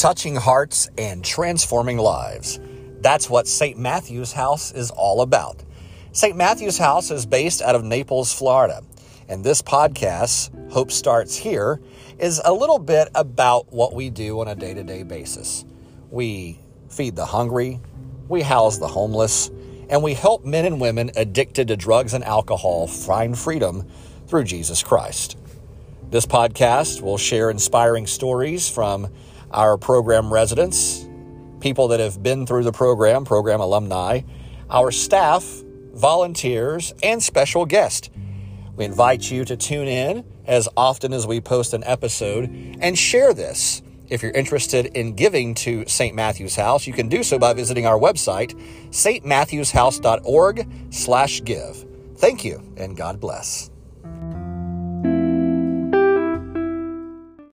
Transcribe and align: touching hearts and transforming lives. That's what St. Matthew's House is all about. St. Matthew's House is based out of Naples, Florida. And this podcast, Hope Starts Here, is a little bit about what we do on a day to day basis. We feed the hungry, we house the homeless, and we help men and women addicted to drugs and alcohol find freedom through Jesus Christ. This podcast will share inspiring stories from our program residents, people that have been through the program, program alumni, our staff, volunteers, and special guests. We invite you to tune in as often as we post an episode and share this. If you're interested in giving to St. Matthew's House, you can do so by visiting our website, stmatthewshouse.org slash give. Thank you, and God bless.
touching 0.00 0.34
hearts 0.34 0.88
and 0.96 1.22
transforming 1.22 1.98
lives. 1.98 2.58
That's 3.02 3.28
what 3.28 3.46
St. 3.46 3.78
Matthew's 3.78 4.32
House 4.32 4.72
is 4.72 4.90
all 4.90 5.20
about. 5.20 5.62
St. 6.12 6.34
Matthew's 6.34 6.78
House 6.78 7.10
is 7.10 7.26
based 7.26 7.60
out 7.60 7.74
of 7.74 7.84
Naples, 7.84 8.32
Florida. 8.32 8.80
And 9.28 9.44
this 9.44 9.60
podcast, 9.60 10.72
Hope 10.72 10.90
Starts 10.90 11.36
Here, 11.36 11.82
is 12.18 12.40
a 12.42 12.50
little 12.50 12.78
bit 12.78 13.10
about 13.14 13.74
what 13.74 13.92
we 13.92 14.08
do 14.08 14.40
on 14.40 14.48
a 14.48 14.54
day 14.54 14.72
to 14.72 14.82
day 14.82 15.02
basis. 15.02 15.66
We 16.10 16.58
feed 16.88 17.14
the 17.14 17.26
hungry, 17.26 17.78
we 18.26 18.40
house 18.40 18.78
the 18.78 18.88
homeless, 18.88 19.50
and 19.90 20.02
we 20.02 20.14
help 20.14 20.46
men 20.46 20.64
and 20.64 20.80
women 20.80 21.10
addicted 21.14 21.68
to 21.68 21.76
drugs 21.76 22.14
and 22.14 22.24
alcohol 22.24 22.86
find 22.86 23.38
freedom 23.38 23.86
through 24.28 24.44
Jesus 24.44 24.82
Christ. 24.82 25.36
This 26.08 26.24
podcast 26.24 27.02
will 27.02 27.18
share 27.18 27.50
inspiring 27.50 28.06
stories 28.06 28.66
from 28.66 29.12
our 29.50 29.76
program 29.76 30.32
residents, 30.32 31.06
people 31.60 31.88
that 31.88 32.00
have 32.00 32.22
been 32.22 32.46
through 32.46 32.64
the 32.64 32.72
program, 32.72 33.24
program 33.24 33.60
alumni, 33.60 34.20
our 34.70 34.90
staff, 34.90 35.44
volunteers, 35.92 36.92
and 37.02 37.22
special 37.22 37.66
guests. 37.66 38.10
We 38.76 38.84
invite 38.84 39.30
you 39.30 39.44
to 39.44 39.56
tune 39.56 39.88
in 39.88 40.24
as 40.46 40.68
often 40.76 41.12
as 41.12 41.26
we 41.26 41.40
post 41.40 41.74
an 41.74 41.84
episode 41.84 42.48
and 42.80 42.98
share 42.98 43.34
this. 43.34 43.82
If 44.08 44.22
you're 44.22 44.32
interested 44.32 44.86
in 44.86 45.14
giving 45.14 45.54
to 45.56 45.84
St. 45.86 46.14
Matthew's 46.16 46.56
House, 46.56 46.86
you 46.86 46.92
can 46.92 47.08
do 47.08 47.22
so 47.22 47.38
by 47.38 47.52
visiting 47.52 47.86
our 47.86 47.98
website, 47.98 48.54
stmatthewshouse.org 48.90 50.68
slash 50.90 51.44
give. 51.44 51.86
Thank 52.16 52.44
you, 52.44 52.60
and 52.76 52.96
God 52.96 53.20
bless. 53.20 53.70